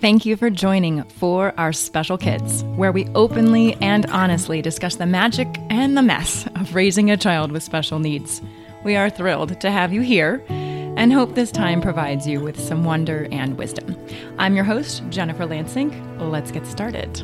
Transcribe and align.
Thank 0.00 0.24
you 0.24 0.36
for 0.36 0.48
joining 0.48 1.02
for 1.02 1.52
our 1.58 1.72
special 1.72 2.16
kids, 2.16 2.62
where 2.76 2.92
we 2.92 3.08
openly 3.16 3.74
and 3.80 4.06
honestly 4.06 4.62
discuss 4.62 4.94
the 4.94 5.06
magic 5.06 5.48
and 5.70 5.96
the 5.96 6.02
mess 6.02 6.46
of 6.54 6.76
raising 6.76 7.10
a 7.10 7.16
child 7.16 7.50
with 7.50 7.64
special 7.64 7.98
needs. 7.98 8.40
We 8.84 8.94
are 8.94 9.10
thrilled 9.10 9.60
to 9.60 9.72
have 9.72 9.92
you 9.92 10.00
here 10.02 10.44
and 10.48 11.12
hope 11.12 11.34
this 11.34 11.50
time 11.50 11.80
provides 11.80 12.28
you 12.28 12.40
with 12.40 12.60
some 12.60 12.84
wonder 12.84 13.26
and 13.32 13.58
wisdom. 13.58 13.96
I'm 14.38 14.54
your 14.54 14.64
host, 14.64 15.02
Jennifer 15.10 15.44
Lansing. 15.44 15.90
Let's 16.30 16.52
get 16.52 16.64
started. 16.64 17.20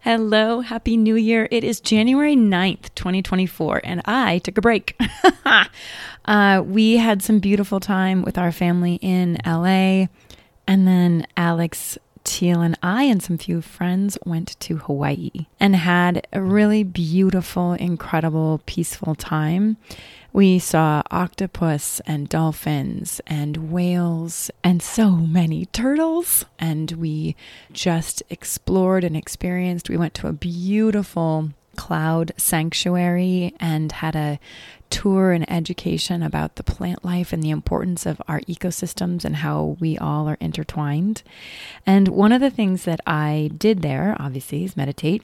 Hello, 0.00 0.62
Happy 0.62 0.96
New 0.96 1.16
Year. 1.16 1.46
It 1.50 1.64
is 1.64 1.80
January 1.80 2.34
9th, 2.34 2.94
2024, 2.94 3.82
and 3.84 4.00
I 4.06 4.38
took 4.38 4.56
a 4.56 4.62
break. 4.62 4.98
uh, 6.28 6.60
we 6.60 6.98
had 6.98 7.22
some 7.22 7.38
beautiful 7.38 7.80
time 7.80 8.20
with 8.20 8.36
our 8.36 8.52
family 8.52 8.96
in 9.00 9.38
LA, 9.46 10.06
and 10.66 10.86
then 10.86 11.26
Alex 11.38 11.96
Teal 12.22 12.60
and 12.60 12.78
I 12.82 13.04
and 13.04 13.22
some 13.22 13.38
few 13.38 13.62
friends 13.62 14.18
went 14.26 14.60
to 14.60 14.76
Hawaii 14.76 15.46
and 15.58 15.74
had 15.74 16.26
a 16.30 16.42
really 16.42 16.84
beautiful, 16.84 17.72
incredible, 17.72 18.60
peaceful 18.66 19.14
time. 19.14 19.78
We 20.30 20.58
saw 20.58 21.02
octopus 21.10 22.02
and 22.06 22.28
dolphins 22.28 23.22
and 23.26 23.72
whales 23.72 24.50
and 24.62 24.82
so 24.82 25.12
many 25.12 25.64
turtles. 25.66 26.44
And 26.58 26.92
we 26.92 27.34
just 27.72 28.22
explored 28.28 29.04
and 29.04 29.16
experienced. 29.16 29.88
We 29.88 29.96
went 29.96 30.12
to 30.14 30.28
a 30.28 30.34
beautiful 30.34 31.50
cloud 31.78 32.32
sanctuary 32.36 33.54
and 33.60 33.92
had 33.92 34.16
a 34.16 34.40
tour 34.90 35.32
and 35.32 35.50
education 35.50 36.24
about 36.24 36.56
the 36.56 36.64
plant 36.64 37.04
life 37.04 37.32
and 37.32 37.40
the 37.40 37.50
importance 37.50 38.04
of 38.04 38.20
our 38.26 38.40
ecosystems 38.40 39.24
and 39.24 39.36
how 39.36 39.76
we 39.78 39.96
all 39.96 40.28
are 40.28 40.36
intertwined. 40.40 41.22
And 41.86 42.08
one 42.08 42.32
of 42.32 42.40
the 42.40 42.50
things 42.50 42.82
that 42.82 43.00
I 43.06 43.50
did 43.56 43.82
there, 43.82 44.16
obviously, 44.18 44.64
is 44.64 44.76
meditate. 44.76 45.22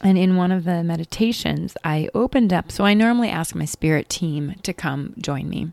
And 0.00 0.16
in 0.16 0.36
one 0.36 0.50
of 0.50 0.64
the 0.64 0.82
meditations, 0.82 1.76
I 1.84 2.08
opened 2.14 2.52
up. 2.52 2.72
So 2.72 2.84
I 2.84 2.94
normally 2.94 3.28
ask 3.28 3.54
my 3.54 3.66
spirit 3.66 4.08
team 4.08 4.54
to 4.62 4.72
come 4.72 5.12
join 5.18 5.50
me. 5.50 5.70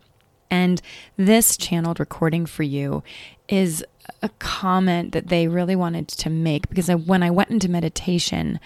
And 0.50 0.82
this 1.16 1.56
channeled 1.56 1.98
recording 1.98 2.44
for 2.44 2.64
you 2.64 3.02
is 3.48 3.82
a 4.20 4.28
comment 4.38 5.12
that 5.12 5.28
they 5.28 5.48
really 5.48 5.76
wanted 5.76 6.08
to 6.08 6.28
make 6.28 6.68
because 6.68 6.90
when 6.90 7.22
I 7.22 7.30
went 7.30 7.50
into 7.50 7.70
meditation, 7.70 8.60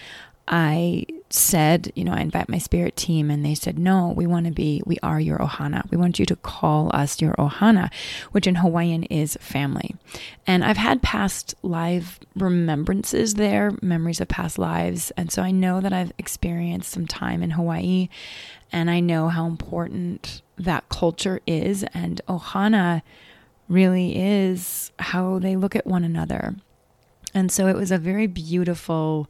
I 0.47 1.05
said, 1.29 1.91
you 1.95 2.03
know, 2.03 2.13
I 2.13 2.21
invite 2.21 2.47
my 2.47 2.57
spirit 2.57 2.95
team, 2.95 3.29
and 3.29 3.45
they 3.45 3.55
said, 3.55 3.77
no, 3.77 4.13
we 4.15 4.25
want 4.25 4.45
to 4.45 4.51
be, 4.51 4.81
we 4.85 4.97
are 5.03 5.19
your 5.19 5.37
ohana. 5.39 5.89
We 5.91 5.97
want 5.97 6.19
you 6.19 6.25
to 6.25 6.35
call 6.37 6.89
us 6.93 7.21
your 7.21 7.33
ohana, 7.33 7.91
which 8.31 8.47
in 8.47 8.55
Hawaiian 8.55 9.03
is 9.03 9.37
family. 9.41 9.95
And 10.45 10.63
I've 10.63 10.77
had 10.77 11.01
past 11.01 11.55
live 11.61 12.19
remembrances 12.35 13.33
there, 13.33 13.73
memories 13.81 14.21
of 14.21 14.29
past 14.29 14.57
lives. 14.57 15.11
And 15.17 15.31
so 15.31 15.41
I 15.41 15.51
know 15.51 15.81
that 15.81 15.91
I've 15.91 16.13
experienced 16.17 16.91
some 16.91 17.07
time 17.07 17.43
in 17.43 17.51
Hawaii, 17.51 18.07
and 18.71 18.89
I 18.89 18.99
know 18.99 19.29
how 19.29 19.47
important 19.47 20.41
that 20.57 20.87
culture 20.89 21.41
is. 21.45 21.83
And 21.93 22.21
ohana 22.27 23.01
really 23.67 24.17
is 24.17 24.91
how 24.99 25.39
they 25.39 25.55
look 25.57 25.75
at 25.75 25.85
one 25.85 26.03
another. 26.03 26.55
And 27.33 27.51
so 27.51 27.67
it 27.67 27.75
was 27.75 27.91
a 27.91 27.97
very 27.97 28.27
beautiful 28.27 29.29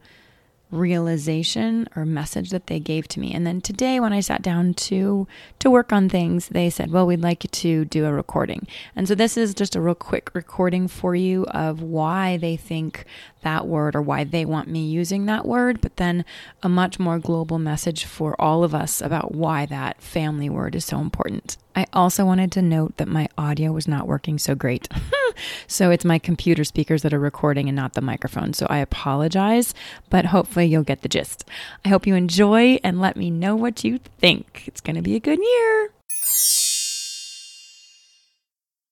realization 0.71 1.87
or 1.95 2.05
message 2.05 2.49
that 2.49 2.67
they 2.67 2.79
gave 2.79 3.07
to 3.07 3.19
me. 3.19 3.33
And 3.33 3.47
then 3.47 3.61
today 3.61 3.99
when 3.99 4.13
I 4.13 4.19
sat 4.19 4.41
down 4.41 4.73
to 4.73 5.27
to 5.59 5.69
work 5.69 5.93
on 5.93 6.09
things, 6.09 6.49
they 6.49 6.69
said, 6.69 6.91
"Well, 6.91 7.07
we'd 7.07 7.21
like 7.21 7.43
you 7.43 7.49
to 7.49 7.85
do 7.85 8.05
a 8.05 8.13
recording." 8.13 8.67
And 8.95 9.07
so 9.07 9.15
this 9.15 9.37
is 9.37 9.53
just 9.53 9.75
a 9.75 9.81
real 9.81 9.95
quick 9.95 10.29
recording 10.33 10.87
for 10.87 11.15
you 11.15 11.45
of 11.45 11.81
why 11.81 12.37
they 12.37 12.57
think 12.57 13.05
that 13.43 13.67
word 13.67 13.95
or 13.95 14.01
why 14.01 14.23
they 14.23 14.43
want 14.43 14.67
me 14.67 14.85
using 14.85 15.25
that 15.25 15.45
word, 15.45 15.79
but 15.79 15.95
then 15.97 16.25
a 16.61 16.69
much 16.69 16.99
more 16.99 17.19
global 17.19 17.59
message 17.59 18.03
for 18.03 18.39
all 18.41 18.63
of 18.63 18.75
us 18.75 19.01
about 19.01 19.33
why 19.33 19.65
that 19.65 20.01
family 20.01 20.49
word 20.49 20.75
is 20.75 20.83
so 20.83 20.99
important. 20.99 21.57
I 21.75 21.85
also 21.93 22.25
wanted 22.25 22.51
to 22.53 22.61
note 22.61 22.97
that 22.97 23.07
my 23.07 23.29
audio 23.37 23.71
was 23.71 23.87
not 23.87 24.07
working 24.07 24.37
so 24.37 24.55
great. 24.55 24.89
so 25.67 25.91
it's 25.91 26.05
my 26.05 26.19
computer 26.19 26.63
speakers 26.63 27.01
that 27.01 27.13
are 27.13 27.19
recording 27.19 27.67
and 27.67 27.75
not 27.75 27.93
the 27.93 28.01
microphone. 28.01 28.53
So 28.53 28.67
I 28.69 28.79
apologize, 28.79 29.73
but 30.09 30.25
hopefully 30.25 30.65
you'll 30.65 30.83
get 30.83 31.01
the 31.01 31.09
gist. 31.09 31.45
I 31.85 31.89
hope 31.89 32.07
you 32.07 32.15
enjoy 32.15 32.79
and 32.83 32.99
let 32.99 33.17
me 33.17 33.29
know 33.29 33.55
what 33.55 33.83
you 33.83 33.99
think. 34.19 34.63
It's 34.67 34.81
going 34.81 34.95
to 34.95 35.01
be 35.01 35.15
a 35.15 35.19
good 35.19 35.39
year. 35.39 35.91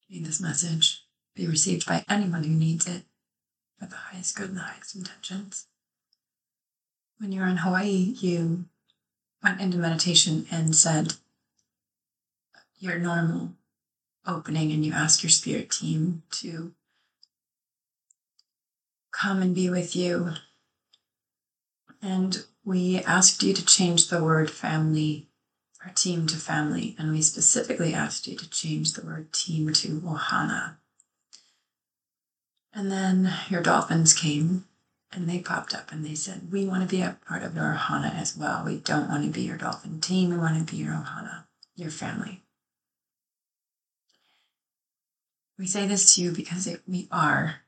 May 0.09 0.19
this 0.22 0.41
message 0.41 1.03
be 1.35 1.47
received 1.47 1.85
by 1.85 2.05
anyone 2.09 2.44
who 2.44 2.51
needs 2.51 2.88
it 2.88 3.03
with 3.79 3.89
the 3.89 3.95
highest 3.95 4.35
good 4.35 4.50
and 4.50 4.57
the 4.57 4.61
highest 4.61 4.95
intentions. 4.95 5.67
When 7.17 7.31
you 7.31 7.41
were 7.41 7.47
in 7.47 7.57
Hawaii, 7.57 8.16
you 8.19 8.66
went 9.44 9.61
into 9.61 9.78
meditation 9.78 10.45
and 10.51 10.75
said 10.75 11.13
You're 12.78 13.00
normal 13.00 13.53
opening 14.27 14.71
and 14.71 14.85
you 14.85 14.93
ask 14.93 15.23
your 15.23 15.29
spirit 15.29 15.71
team 15.71 16.23
to 16.31 16.73
come 19.11 19.41
and 19.41 19.55
be 19.55 19.69
with 19.69 19.95
you. 19.95 20.31
And 22.01 22.43
we 22.63 22.99
asked 22.99 23.43
you 23.43 23.53
to 23.53 23.65
change 23.65 24.09
the 24.09 24.23
word 24.23 24.49
family 24.49 25.29
our 25.85 25.91
team 25.93 26.27
to 26.27 26.37
family. 26.37 26.95
And 26.97 27.11
we 27.11 27.21
specifically 27.21 27.93
asked 27.93 28.27
you 28.27 28.35
to 28.35 28.49
change 28.49 28.93
the 28.93 29.05
word 29.05 29.31
team 29.31 29.71
to 29.73 30.01
ohana. 30.01 30.77
And 32.73 32.91
then 32.91 33.33
your 33.49 33.61
dolphins 33.61 34.13
came 34.13 34.65
and 35.11 35.29
they 35.29 35.39
popped 35.39 35.73
up 35.73 35.91
and 35.91 36.03
they 36.03 36.15
said, 36.15 36.51
We 36.51 36.65
want 36.65 36.81
to 36.81 36.93
be 36.93 37.01
a 37.01 37.17
part 37.27 37.43
of 37.43 37.55
your 37.55 37.75
ohana 37.75 38.19
as 38.19 38.35
well. 38.35 38.63
We 38.65 38.79
don't 38.79 39.07
want 39.07 39.23
to 39.23 39.29
be 39.29 39.43
your 39.43 39.57
dolphin 39.57 40.01
team. 40.01 40.31
We 40.31 40.37
want 40.37 40.57
to 40.57 40.71
be 40.73 40.81
your 40.81 40.93
ohana, 40.93 41.45
your 41.75 41.91
family. 41.91 42.41
We 45.57 45.67
say 45.67 45.88
this 45.88 46.16
to 46.16 46.21
you 46.21 46.31
because 46.31 46.67
it, 46.67 46.81
we 46.88 47.07
are 47.11 47.61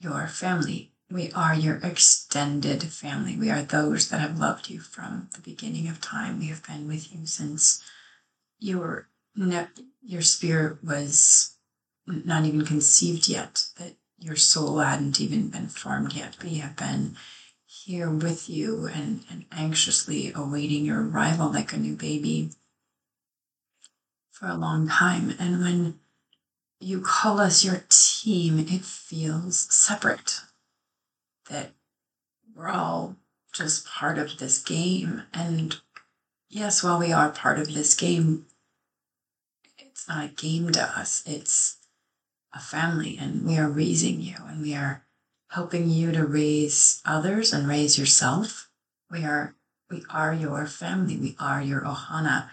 your 0.00 0.26
family. 0.26 0.92
We 1.10 1.30
are 1.32 1.54
your 1.54 1.76
extended 1.76 2.82
family. 2.84 3.36
We 3.36 3.50
are 3.50 3.62
those 3.62 4.08
that 4.08 4.20
have 4.20 4.38
loved 4.38 4.70
you 4.70 4.80
from 4.80 5.28
the 5.34 5.40
beginning 5.40 5.88
of 5.88 6.00
time. 6.00 6.38
We 6.38 6.46
have 6.46 6.66
been 6.66 6.88
with 6.88 7.14
you 7.14 7.26
since 7.26 7.82
you 8.58 8.78
were 8.78 9.08
your 9.34 10.22
spirit 10.22 10.82
was 10.84 11.56
not 12.06 12.44
even 12.44 12.64
conceived 12.64 13.28
yet, 13.28 13.66
that 13.78 13.94
your 14.18 14.36
soul 14.36 14.78
hadn't 14.78 15.20
even 15.20 15.48
been 15.48 15.68
formed 15.68 16.12
yet. 16.12 16.36
We 16.42 16.56
have 16.56 16.76
been 16.76 17.16
here 17.64 18.10
with 18.10 18.48
you 18.48 18.86
and, 18.86 19.24
and 19.30 19.44
anxiously 19.50 20.32
awaiting 20.34 20.84
your 20.84 21.02
arrival 21.02 21.50
like 21.50 21.72
a 21.72 21.78
new 21.78 21.94
baby 21.94 22.50
for 24.30 24.48
a 24.48 24.56
long 24.56 24.88
time. 24.88 25.34
And 25.38 25.60
when 25.60 25.98
you 26.82 27.00
call 27.00 27.40
us 27.40 27.64
your 27.64 27.84
team, 27.88 28.58
it 28.58 28.84
feels 28.84 29.72
separate. 29.72 30.40
That 31.48 31.72
we're 32.54 32.68
all 32.68 33.16
just 33.52 33.86
part 33.86 34.18
of 34.18 34.38
this 34.38 34.62
game. 34.62 35.22
And 35.32 35.76
yes, 36.48 36.82
while 36.82 36.98
we 36.98 37.12
are 37.12 37.30
part 37.30 37.58
of 37.58 37.72
this 37.72 37.94
game, 37.94 38.46
it's 39.78 40.08
not 40.08 40.24
a 40.24 40.28
game 40.28 40.72
to 40.72 40.82
us, 40.82 41.22
it's 41.26 41.76
a 42.54 42.60
family, 42.60 43.16
and 43.18 43.46
we 43.46 43.58
are 43.58 43.68
raising 43.68 44.20
you, 44.20 44.36
and 44.46 44.62
we 44.62 44.74
are 44.74 45.04
helping 45.50 45.88
you 45.88 46.12
to 46.12 46.24
raise 46.24 47.00
others 47.04 47.52
and 47.52 47.68
raise 47.68 47.98
yourself. 47.98 48.68
We 49.10 49.24
are 49.24 49.54
we 49.90 50.02
are 50.08 50.32
your 50.32 50.66
family. 50.66 51.18
We 51.18 51.36
are 51.38 51.60
your 51.60 51.82
ohana. 51.82 52.48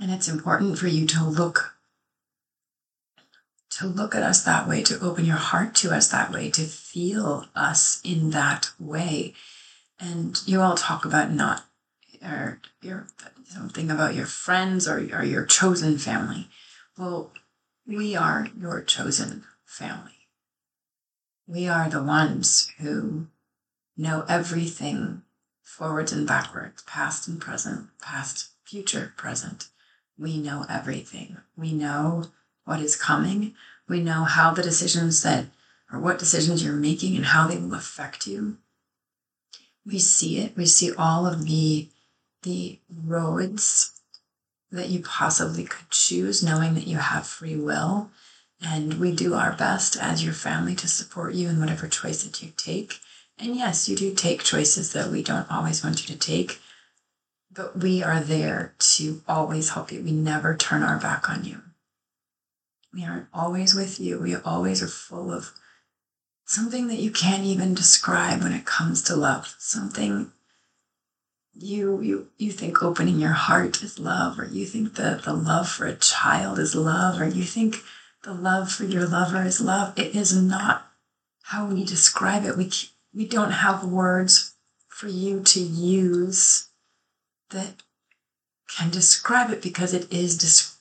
And 0.00 0.10
it's 0.10 0.28
important 0.28 0.76
for 0.76 0.88
you 0.88 1.06
to 1.06 1.24
look 1.24 1.77
to 3.78 3.86
look 3.86 4.14
at 4.14 4.24
us 4.24 4.42
that 4.42 4.66
way, 4.66 4.82
to 4.82 4.98
open 5.00 5.24
your 5.24 5.36
heart 5.36 5.74
to 5.76 5.94
us 5.94 6.08
that 6.08 6.32
way, 6.32 6.50
to 6.50 6.62
feel 6.62 7.46
us 7.54 8.00
in 8.02 8.30
that 8.30 8.70
way. 8.78 9.34
And 10.00 10.40
you 10.46 10.60
all 10.60 10.76
talk 10.76 11.04
about 11.04 11.30
not 11.30 11.64
or 12.20 12.60
your 12.82 13.06
something 13.44 13.88
about 13.90 14.16
your 14.16 14.26
friends 14.26 14.88
or, 14.88 14.98
or 15.12 15.22
your 15.22 15.44
chosen 15.44 15.96
family. 15.96 16.48
Well, 16.96 17.32
we 17.86 18.16
are 18.16 18.48
your 18.58 18.82
chosen 18.82 19.44
family. 19.64 20.26
We 21.46 21.68
are 21.68 21.88
the 21.88 22.02
ones 22.02 22.72
who 22.80 23.28
know 23.96 24.24
everything 24.28 25.22
forwards 25.62 26.12
and 26.12 26.26
backwards, 26.26 26.82
past 26.82 27.28
and 27.28 27.40
present, 27.40 27.88
past, 28.02 28.50
future, 28.64 29.14
present. 29.16 29.68
We 30.18 30.38
know 30.38 30.66
everything. 30.68 31.38
We 31.56 31.72
know 31.72 32.24
what 32.68 32.80
is 32.80 32.96
coming. 32.96 33.54
We 33.88 34.00
know 34.00 34.24
how 34.24 34.52
the 34.52 34.62
decisions 34.62 35.22
that, 35.22 35.46
or 35.90 35.98
what 35.98 36.18
decisions 36.18 36.62
you're 36.62 36.74
making 36.74 37.16
and 37.16 37.24
how 37.24 37.48
they 37.48 37.56
will 37.56 37.74
affect 37.74 38.26
you. 38.26 38.58
We 39.86 39.98
see 39.98 40.38
it. 40.38 40.54
We 40.54 40.66
see 40.66 40.92
all 40.94 41.26
of 41.26 41.46
the, 41.46 41.88
the 42.42 42.78
roads 43.06 43.98
that 44.70 44.90
you 44.90 45.00
possibly 45.00 45.64
could 45.64 45.88
choose, 45.88 46.42
knowing 46.42 46.74
that 46.74 46.86
you 46.86 46.98
have 46.98 47.26
free 47.26 47.56
will. 47.56 48.10
And 48.62 49.00
we 49.00 49.12
do 49.12 49.32
our 49.32 49.54
best 49.54 49.96
as 49.96 50.22
your 50.22 50.34
family 50.34 50.74
to 50.74 50.88
support 50.88 51.32
you 51.32 51.48
in 51.48 51.58
whatever 51.58 51.88
choice 51.88 52.22
that 52.24 52.42
you 52.42 52.52
take. 52.54 53.00
And 53.38 53.56
yes, 53.56 53.88
you 53.88 53.96
do 53.96 54.12
take 54.12 54.42
choices 54.42 54.92
that 54.92 55.10
we 55.10 55.22
don't 55.22 55.50
always 55.50 55.82
want 55.82 56.06
you 56.06 56.14
to 56.14 56.20
take, 56.20 56.60
but 57.50 57.78
we 57.78 58.02
are 58.02 58.20
there 58.20 58.74
to 58.78 59.22
always 59.26 59.70
help 59.70 59.90
you. 59.90 60.02
We 60.02 60.12
never 60.12 60.54
turn 60.54 60.82
our 60.82 60.98
back 60.98 61.30
on 61.30 61.44
you. 61.44 61.62
We 62.92 63.04
aren't 63.04 63.28
always 63.32 63.74
with 63.74 64.00
you. 64.00 64.18
We 64.18 64.34
always 64.36 64.82
are 64.82 64.88
full 64.88 65.32
of 65.32 65.52
something 66.44 66.88
that 66.88 66.98
you 66.98 67.10
can't 67.10 67.44
even 67.44 67.74
describe 67.74 68.42
when 68.42 68.52
it 68.52 68.64
comes 68.64 69.02
to 69.02 69.16
love. 69.16 69.54
Something 69.58 70.32
you 71.54 72.00
you 72.00 72.28
you 72.38 72.52
think 72.52 72.82
opening 72.82 73.18
your 73.18 73.32
heart 73.32 73.82
is 73.82 73.98
love, 73.98 74.38
or 74.38 74.46
you 74.46 74.64
think 74.64 74.94
that 74.94 75.24
the 75.24 75.32
love 75.32 75.68
for 75.68 75.86
a 75.86 75.96
child 75.96 76.58
is 76.58 76.74
love, 76.74 77.20
or 77.20 77.28
you 77.28 77.44
think 77.44 77.82
the 78.24 78.32
love 78.32 78.70
for 78.70 78.84
your 78.84 79.06
lover 79.06 79.42
is 79.42 79.60
love. 79.60 79.98
It 79.98 80.14
is 80.14 80.34
not 80.34 80.86
how 81.42 81.66
we 81.66 81.84
describe 81.84 82.44
it. 82.44 82.56
We 82.56 82.70
we 83.12 83.26
don't 83.26 83.50
have 83.50 83.84
words 83.84 84.54
for 84.88 85.08
you 85.08 85.42
to 85.42 85.60
use 85.60 86.68
that 87.50 87.74
can 88.68 88.90
describe 88.90 89.50
it 89.50 89.62
because 89.62 89.94
it 89.94 90.12
is 90.12 90.36
it's 90.36 90.77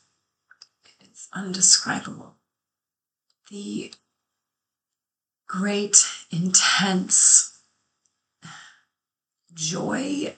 undescribable. 1.34 2.36
The 3.50 3.94
great 5.48 6.06
intense 6.32 7.60
joy 9.54 10.36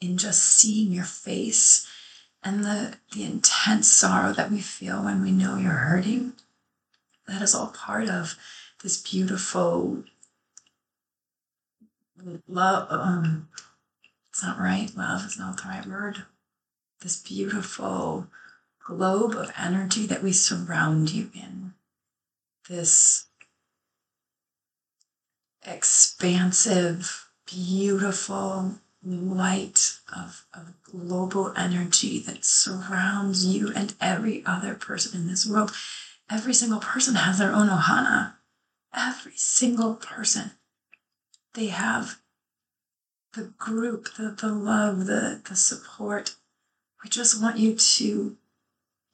in 0.00 0.18
just 0.18 0.42
seeing 0.42 0.92
your 0.92 1.04
face 1.04 1.86
and 2.42 2.64
the, 2.64 2.94
the 3.12 3.24
intense 3.24 3.90
sorrow 3.90 4.32
that 4.32 4.50
we 4.50 4.60
feel 4.60 5.02
when 5.02 5.22
we 5.22 5.32
know 5.32 5.56
you're 5.56 5.72
hurting. 5.72 6.34
That 7.26 7.42
is 7.42 7.54
all 7.54 7.68
part 7.68 8.08
of 8.08 8.36
this 8.82 9.00
beautiful 9.00 10.04
love. 12.46 12.86
Um, 12.90 13.48
it's 14.28 14.42
not 14.42 14.58
right. 14.60 14.90
Love 14.96 15.24
is 15.24 15.38
not 15.38 15.56
the 15.56 15.68
right 15.68 15.86
word. 15.86 16.24
This 17.00 17.20
beautiful 17.20 18.28
globe 18.86 19.34
of 19.34 19.52
energy 19.58 20.06
that 20.06 20.22
we 20.22 20.32
surround 20.32 21.10
you 21.10 21.28
in. 21.34 21.74
This 22.68 23.26
expansive, 25.66 27.28
beautiful 27.46 28.76
light 29.04 29.98
of, 30.16 30.44
of 30.54 30.72
global 30.82 31.52
energy 31.56 32.20
that 32.20 32.44
surrounds 32.44 33.44
you 33.44 33.72
and 33.74 33.94
every 34.00 34.44
other 34.46 34.74
person 34.74 35.20
in 35.20 35.26
this 35.26 35.46
world. 35.46 35.72
Every 36.30 36.54
single 36.54 36.80
person 36.80 37.16
has 37.16 37.38
their 37.38 37.52
own 37.52 37.68
ohana. 37.68 38.34
Every 38.94 39.36
single 39.36 39.94
person. 39.94 40.52
They 41.54 41.66
have 41.68 42.20
the 43.34 43.52
group, 43.58 44.14
the, 44.16 44.30
the 44.30 44.48
love, 44.48 45.06
the, 45.06 45.42
the 45.48 45.56
support. 45.56 46.36
We 47.02 47.10
just 47.10 47.40
want 47.40 47.58
you 47.58 47.74
to 47.74 48.36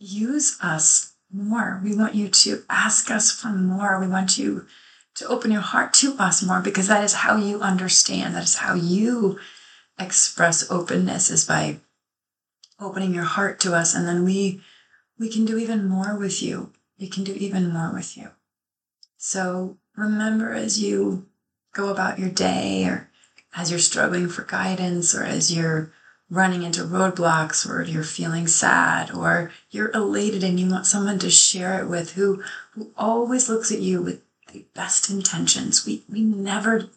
use 0.03 0.59
us 0.61 1.15
more. 1.33 1.81
We 1.83 1.97
want 1.97 2.15
you 2.15 2.29
to 2.29 2.65
ask 2.69 3.11
us 3.11 3.31
for 3.31 3.49
more. 3.49 4.01
We 4.01 4.09
want 4.09 4.37
you 4.37 4.67
to 5.15 5.29
open 5.29 5.51
your 5.51 5.61
heart 5.61 5.95
to 5.95 6.15
us 6.19 6.43
more 6.43 6.61
because 6.61 6.89
that 6.89 7.05
is 7.05 7.15
how 7.15 7.37
you 7.37 7.61
understand. 7.61 8.35
That 8.35 8.45
is 8.45 8.57
how 8.57 8.75
you 8.75 9.39
express 9.99 10.71
openness 10.71 11.31
is 11.31 11.45
by 11.45 11.79
opening 12.81 13.15
your 13.15 13.25
heart 13.25 13.61
to 13.61 13.75
us 13.75 13.95
and 13.95 14.07
then 14.07 14.25
we 14.25 14.61
we 15.19 15.29
can 15.29 15.45
do 15.45 15.57
even 15.59 15.87
more 15.87 16.19
with 16.19 16.43
you 16.43 16.73
we 16.99 17.07
can 17.07 17.23
do 17.23 17.33
even 17.35 17.73
more 17.73 17.93
with 17.93 18.17
you 18.17 18.29
so 19.17 19.77
remember 19.97 20.53
as 20.53 20.83
you 20.83 21.27
go 21.73 21.91
about 21.91 22.19
your 22.19 22.31
day 22.31 22.85
or 22.85 23.09
as 23.55 23.71
you're 23.71 23.79
struggling 23.79 24.29
for 24.29 24.43
guidance 24.43 25.15
or 25.15 25.23
as 25.23 25.53
you're 25.53 25.93
running 26.33 26.63
into 26.63 26.83
roadblocks 26.83 27.69
or 27.69 27.83
you're 27.83 28.03
feeling 28.03 28.47
sad 28.47 29.11
or 29.13 29.53
you're 29.71 29.91
elated 29.93 30.43
and 30.43 30.59
you 30.59 30.69
want 30.69 30.87
someone 30.87 31.19
to 31.19 31.31
share 31.31 31.81
it 31.83 31.89
with 31.89 32.13
who 32.13 32.43
who 32.73 32.91
always 32.97 33.49
looks 33.49 33.71
at 33.71 33.81
you 33.81 34.01
with 34.01 34.23
the 34.53 34.65
best 34.75 35.11
intentions 35.11 35.85
we 35.85 36.03
we 36.09 36.23
never 36.23 36.89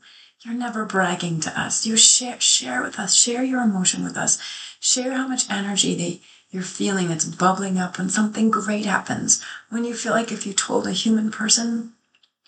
you're 0.46 0.54
never 0.54 0.86
bragging 0.86 1.40
to 1.42 1.60
us. 1.60 1.88
You 1.88 1.98
share, 1.98 2.40
share 2.40 2.84
with 2.84 3.00
us, 3.00 3.16
share 3.16 3.44
your 3.44 3.64
emotion 3.64 4.04
with 4.04 4.16
us, 4.16 4.40
share 4.80 5.14
how 5.14 5.28
much 5.28 5.50
energy 5.50 5.96
that 5.96 6.20
you're 6.52 6.64
feeling 6.64 7.08
that's 7.08 7.26
bubbling 7.26 7.80
up 7.80 7.98
when 7.98 8.10
something 8.10 8.52
great 8.52 8.86
happens. 8.86 9.44
When 9.70 9.86
you 9.86 9.96
feel 9.96 10.14
like 10.14 10.32
if 10.32 10.46
you 10.46 10.54
told 10.54 10.86
a 10.86 10.92
human 10.92 11.32
person 11.32 11.94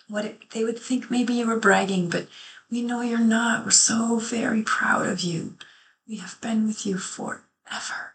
what 0.08 0.24
it, 0.24 0.50
they 0.50 0.62
would 0.62 0.78
think 0.78 1.10
maybe 1.10 1.34
you 1.34 1.46
were 1.48 1.58
bragging, 1.58 2.08
but 2.08 2.28
we 2.70 2.82
know 2.82 3.00
you're 3.00 3.18
not. 3.18 3.64
We're 3.64 3.72
so 3.72 4.18
very 4.18 4.62
proud 4.62 5.06
of 5.06 5.20
you. 5.20 5.54
We 6.08 6.16
have 6.16 6.40
been 6.40 6.66
with 6.66 6.86
you 6.86 6.96
forever 6.96 8.14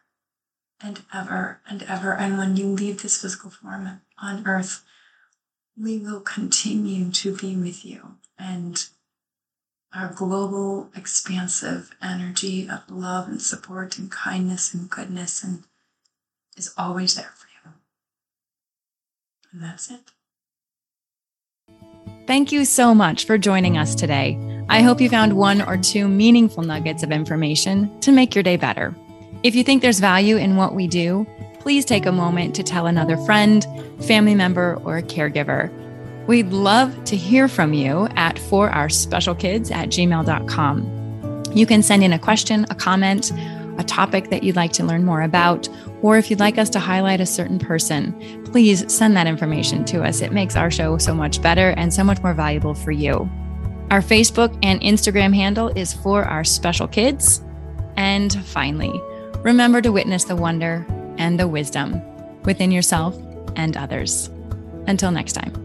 and 0.82 1.04
ever 1.14 1.62
and 1.70 1.84
ever. 1.84 2.14
And 2.14 2.38
when 2.38 2.58
you 2.58 2.68
leave 2.68 3.02
this 3.02 3.22
physical 3.22 3.52
form 3.52 4.02
on 4.18 4.48
earth, 4.48 4.84
we 5.80 6.00
will 6.00 6.22
continue 6.22 7.12
to 7.12 7.36
be 7.36 7.56
with 7.56 7.86
you. 7.86 8.16
And 8.38 8.84
our 9.94 10.12
global, 10.12 10.90
expansive 10.96 11.96
energy 12.02 12.68
of 12.68 12.90
love 12.90 13.28
and 13.28 13.42
support 13.42 14.00
and 14.00 14.10
kindness 14.10 14.74
and 14.74 14.90
goodness 14.90 15.44
and 15.44 15.64
is 16.58 16.74
always 16.78 17.14
there 17.16 17.32
for 17.36 17.48
you. 17.48 17.74
And 19.52 19.64
that's 19.64 19.92
it. 19.92 20.12
Thank 22.26 22.52
you 22.52 22.66
so 22.66 22.96
much 22.96 23.26
for 23.26 23.38
joining 23.38 23.78
us 23.78 23.94
today. 23.94 24.53
I 24.70 24.82
hope 24.82 25.02
you 25.02 25.10
found 25.10 25.34
one 25.34 25.62
or 25.62 25.78
two 25.78 26.08
meaningful 26.08 26.64
nuggets 26.64 27.04
of 27.04 27.12
information 27.12 28.00
to 28.02 28.12
make 28.12 28.34
your 28.34 28.44
day 28.44 28.58
better. 28.58 28.96
If 29.44 29.56
you 29.56 29.64
think 29.64 29.82
there's 29.82 30.00
value 30.00 30.38
in 30.38 30.56
what 30.56 30.74
we 30.74 30.88
do, 30.88 31.28
please 31.60 31.86
take 31.86 32.06
a 32.06 32.12
moment 32.12 32.56
to 32.56 32.64
tell 32.64 32.88
another 32.88 33.18
friend, 33.18 33.66
family 34.02 34.36
member, 34.36 34.80
or 34.84 35.02
caregiver. 35.02 35.72
We'd 36.28 36.50
love 36.50 37.04
to 37.06 37.18
hear 37.18 37.48
from 37.48 37.74
you 37.74 38.08
at 38.16 38.40
for 38.40 38.70
our 38.70 38.90
special 38.90 39.36
kids 39.36 39.70
at 39.70 39.90
gmail.com. 39.90 41.44
You 41.54 41.66
can 41.66 41.84
send 41.84 42.04
in 42.04 42.14
a 42.14 42.20
question, 42.20 42.66
a 42.70 42.76
comment, 42.76 43.32
a 43.78 43.84
topic 43.84 44.30
that 44.30 44.44
you'd 44.44 44.56
like 44.56 44.72
to 44.74 44.84
learn 44.84 45.04
more 45.04 45.22
about, 45.22 45.68
or 46.02 46.18
if 46.18 46.30
you'd 46.30 46.40
like 46.40 46.58
us 46.58 46.70
to 46.72 46.80
highlight 46.80 47.20
a 47.20 47.26
certain 47.26 47.60
person, 47.60 48.14
please 48.46 48.92
send 48.92 49.18
that 49.18 49.28
information 49.28 49.84
to 49.86 50.04
us. 50.04 50.22
It 50.22 50.32
makes 50.32 50.56
our 50.56 50.72
show 50.72 50.98
so 50.98 51.14
much 51.14 51.42
better 51.42 51.72
and 51.72 51.94
so 51.94 52.04
much 52.04 52.22
more 52.22 52.34
valuable 52.34 52.74
for 52.74 52.92
you. 52.92 53.30
Our 53.94 54.02
Facebook 54.02 54.58
and 54.64 54.82
Instagram 54.82 55.36
handle 55.36 55.68
is 55.68 55.94
for 55.94 56.24
our 56.24 56.44
special 56.44 56.88
kids. 56.88 57.44
And 57.96 58.34
finally, 58.44 59.00
remember 59.44 59.84
to 59.84 59.92
witness 59.92 60.24
the 60.24 60.36
wonder 60.36 60.84
and 61.20 61.40
the 61.40 61.48
wisdom 61.48 62.02
within 62.42 62.72
yourself 62.72 63.16
and 63.56 63.78
others. 63.78 64.32
Until 64.88 65.12
next 65.12 65.34
time. 65.34 65.63